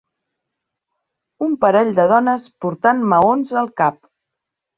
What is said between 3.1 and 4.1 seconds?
maons al cap.